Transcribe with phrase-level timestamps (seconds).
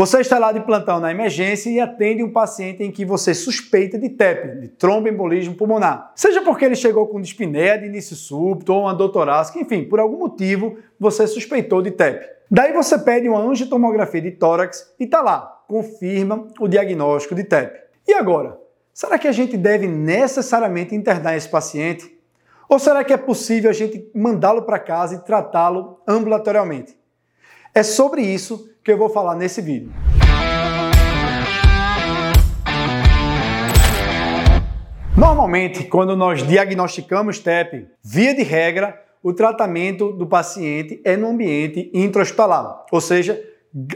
[0.00, 3.98] Você está lá de plantão na emergência e atende um paciente em que você suspeita
[3.98, 6.10] de TEP, de tromboembolismo pulmonar.
[6.16, 10.00] Seja porque ele chegou com dispneia de início súbito ou uma dor torácica, enfim, por
[10.00, 12.26] algum motivo você suspeitou de TEP.
[12.50, 17.78] Daí você pede uma angiotomografia de tórax e tá lá, confirma o diagnóstico de TEP.
[18.08, 18.58] E agora?
[18.94, 22.10] Será que a gente deve necessariamente internar esse paciente?
[22.70, 26.98] Ou será que é possível a gente mandá-lo para casa e tratá-lo ambulatorialmente?
[27.72, 29.92] É sobre isso que eu vou falar nesse vídeo.
[35.16, 41.88] Normalmente, quando nós diagnosticamos TEP, via de regra, o tratamento do paciente é no ambiente
[41.94, 43.40] intra-hospitalar, ou seja,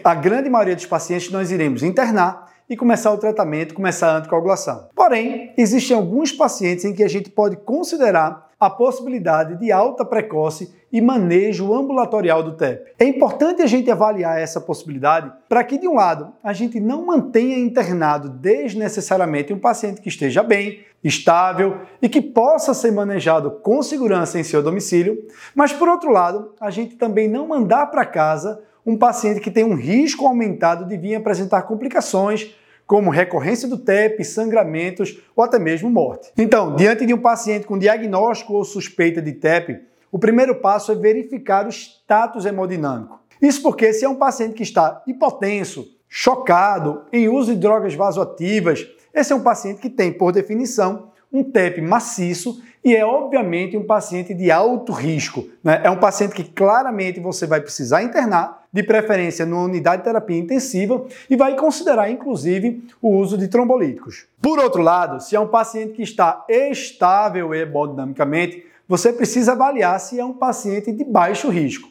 [0.04, 4.88] a grande maioria dos pacientes nós iremos internar e começar o tratamento, começar a anticoagulação.
[4.94, 10.74] Porém, existem alguns pacientes em que a gente pode considerar a possibilidade de alta precoce
[10.92, 12.92] e manejo ambulatorial do TEP.
[12.98, 17.04] É importante a gente avaliar essa possibilidade para que, de um lado, a gente não
[17.04, 23.82] mantenha internado desnecessariamente um paciente que esteja bem, estável e que possa ser manejado com
[23.82, 28.62] segurança em seu domicílio, mas, por outro lado, a gente também não mandar para casa
[28.86, 32.54] um paciente que tem um risco aumentado de vir apresentar complicações
[32.86, 36.30] como recorrência do TEP, sangramentos ou até mesmo morte.
[36.36, 39.80] Então, diante de um paciente com diagnóstico ou suspeita de TEP,
[40.12, 43.20] o primeiro passo é verificar o status hemodinâmico.
[43.40, 48.86] Isso porque se é um paciente que está hipotenso, chocado, em uso de drogas vasoativas,
[49.12, 53.84] esse é um paciente que tem, por definição, um TEP maciço e é obviamente um
[53.84, 55.48] paciente de alto risco.
[55.64, 55.80] Né?
[55.82, 60.38] É um paciente que claramente você vai precisar internar, de preferência numa unidade de terapia
[60.38, 64.26] intensiva, e vai considerar inclusive o uso de trombolíticos.
[64.40, 70.20] Por outro lado, se é um paciente que está estável hemodinamicamente, você precisa avaliar se
[70.20, 71.88] é um paciente de baixo risco.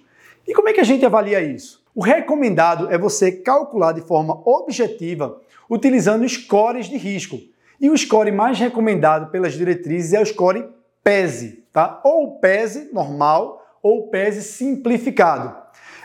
[0.48, 1.84] E como é que a gente avalia isso?
[1.96, 7.40] O recomendado é você calcular de forma objetiva utilizando scores de risco.
[7.80, 10.70] E o score mais recomendado pelas diretrizes é o score
[11.04, 12.00] PESE, tá?
[12.04, 15.56] Ou PESE normal ou PESE simplificado.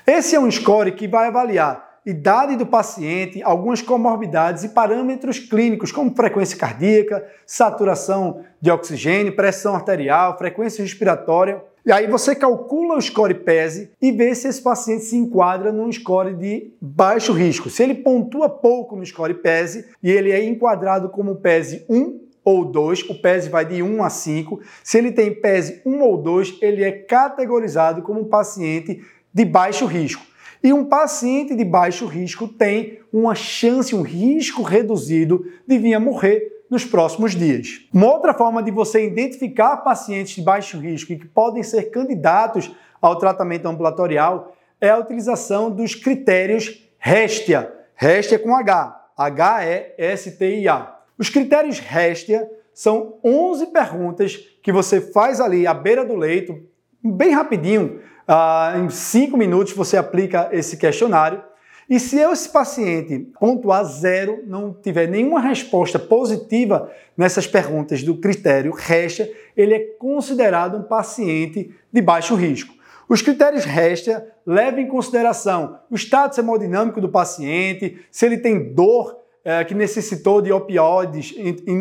[0.07, 5.93] Esse é um score que vai avaliar idade do paciente, algumas comorbidades e parâmetros clínicos,
[5.93, 11.63] como frequência cardíaca, saturação de oxigênio, pressão arterial, frequência respiratória.
[11.87, 15.91] E aí você calcula o score PESE e vê se esse paciente se enquadra num
[15.91, 17.71] score de baixo risco.
[17.71, 22.65] Se ele pontua pouco no score PESE e ele é enquadrado como PESE 1 ou
[22.65, 24.61] 2, o PESE vai de 1 a 5.
[24.83, 29.01] Se ele tem PESE 1 ou 2, ele é categorizado como paciente
[29.33, 30.23] de baixo risco.
[30.63, 36.01] E um paciente de baixo risco tem uma chance, um risco reduzido de vir a
[36.01, 37.87] morrer nos próximos dias.
[37.93, 42.71] Uma outra forma de você identificar pacientes de baixo risco e que podem ser candidatos
[43.01, 47.73] ao tratamento ambulatorial é a utilização dos critérios RESTIA.
[47.95, 49.07] RESTIA com H.
[49.17, 50.97] H-E-S-T-I-A.
[51.19, 56.63] Os critérios RESTIA são 11 perguntas que você faz ali à beira do leito,
[57.03, 61.43] bem rapidinho, ah, em cinco minutos você aplica esse questionário.
[61.89, 68.73] E se esse paciente pontuar zero, não tiver nenhuma resposta positiva nessas perguntas do critério
[68.73, 72.75] RESTA, ele é considerado um paciente de baixo risco.
[73.09, 79.17] Os critérios RESTA levam em consideração o status hemodinâmico do paciente, se ele tem dor
[79.49, 81.35] é, que necessitou de opioides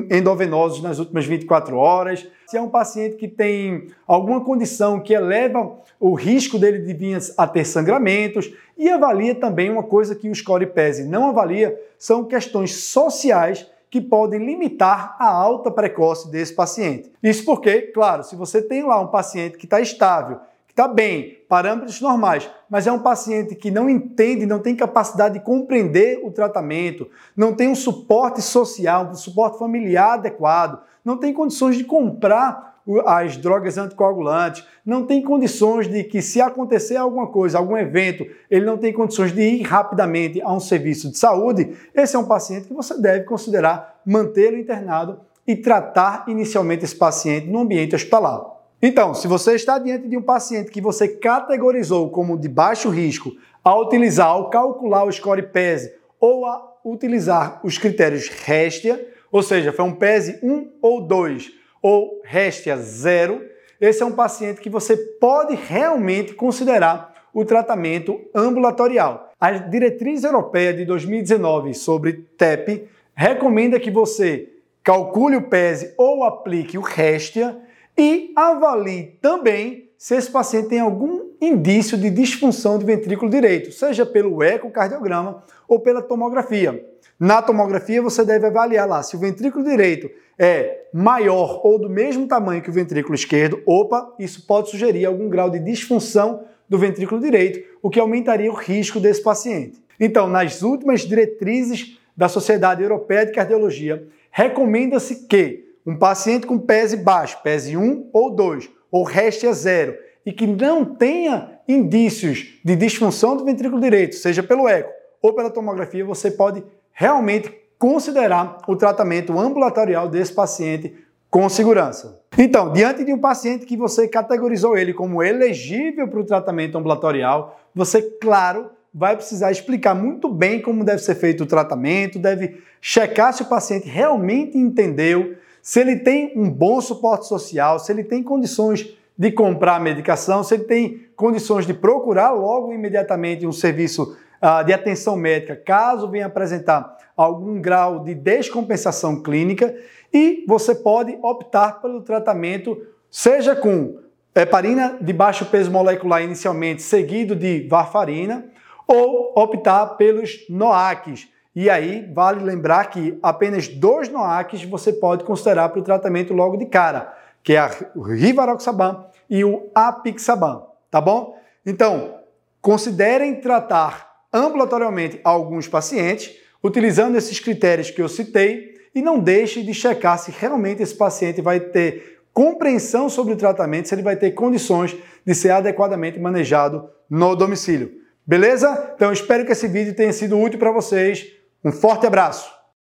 [0.10, 5.76] endovenosos nas últimas 24 horas, se é um paciente que tem alguma condição que eleva
[6.00, 10.34] o risco dele de vir a ter sangramentos e avalia também uma coisa que o
[10.34, 17.12] Score PESE não avalia, são questões sociais que podem limitar a alta precoce desse paciente.
[17.22, 20.40] Isso porque, claro, se você tem lá um paciente que está estável,
[20.78, 25.44] está bem, parâmetros normais, mas é um paciente que não entende, não tem capacidade de
[25.44, 31.78] compreender o tratamento, não tem um suporte social, um suporte familiar adequado, não tem condições
[31.78, 32.78] de comprar
[33.08, 38.64] as drogas anticoagulantes, não tem condições de que, se acontecer alguma coisa, algum evento, ele
[38.64, 42.68] não tem condições de ir rapidamente a um serviço de saúde, esse é um paciente
[42.68, 48.57] que você deve considerar mantê-lo internado e tratar inicialmente esse paciente no ambiente hospitalar.
[48.82, 53.36] Então, se você está diante de um paciente que você categorizou como de baixo risco
[53.64, 59.74] ao utilizar, ao calcular o score PESE ou a utilizar os critérios RESTIA, ou seja,
[59.74, 61.52] foi um PESE 1 ou 2
[61.82, 63.42] ou RESTIA 0,
[63.82, 69.32] esse é um paciente que você pode realmente considerar o tratamento ambulatorial.
[69.40, 74.50] A diretriz europeia de 2019 sobre TEP recomenda que você
[74.84, 77.58] calcule o PESE ou aplique o RESTIA
[77.98, 84.06] e avalie também se esse paciente tem algum indício de disfunção do ventrículo direito, seja
[84.06, 86.86] pelo ecocardiograma ou pela tomografia.
[87.20, 92.28] Na tomografia, você deve avaliar lá se o ventrículo direito é maior ou do mesmo
[92.28, 93.62] tamanho que o ventrículo esquerdo.
[93.66, 98.56] Opa, isso pode sugerir algum grau de disfunção do ventrículo direito, o que aumentaria o
[98.56, 99.82] risco desse paciente.
[100.00, 106.98] Então, nas últimas diretrizes da Sociedade Europeia de Cardiologia, recomenda-se que um paciente com PESE
[106.98, 109.96] baixo, PESE 1 ou 2, ou reste a zero,
[110.26, 114.92] e que não tenha indícios de disfunção do ventrículo direito, seja pelo eco
[115.22, 116.62] ou pela tomografia, você pode
[116.92, 117.50] realmente
[117.80, 120.94] considerar o tratamento ambulatorial desse paciente
[121.30, 122.22] com segurança.
[122.38, 127.60] Então, diante de um paciente que você categorizou ele como elegível para o tratamento ambulatorial,
[127.74, 133.32] você, claro, vai precisar explicar muito bem como deve ser feito o tratamento, deve checar
[133.34, 135.36] se o paciente realmente entendeu,
[135.68, 138.88] se ele tem um bom suporte social, se ele tem condições
[139.18, 144.64] de comprar a medicação, se ele tem condições de procurar logo imediatamente um serviço uh,
[144.64, 149.76] de atenção médica, caso venha apresentar algum grau de descompensação clínica,
[150.14, 152.82] e você pode optar pelo tratamento,
[153.12, 154.00] seja com
[154.34, 158.46] heparina de baixo peso molecular inicialmente, seguido de varfarina,
[158.88, 161.28] ou optar pelos NOACs.
[161.60, 166.56] E aí vale lembrar que apenas dois NOACs você pode considerar para o tratamento logo
[166.56, 167.12] de cara,
[167.44, 170.62] que é o Rivaroxaban e o Apixaban,
[170.92, 171.36] tá bom?
[171.66, 172.20] Então,
[172.62, 176.32] considerem tratar ambulatorialmente alguns pacientes,
[176.64, 181.42] utilizando esses critérios que eu citei, e não deixe de checar se realmente esse paciente
[181.42, 184.96] vai ter compreensão sobre o tratamento, se ele vai ter condições
[185.26, 187.92] de ser adequadamente manejado no domicílio.
[188.28, 188.92] Beleza?
[188.94, 191.37] Então espero que esse vídeo tenha sido útil para vocês.
[191.64, 192.57] Um forte abraço!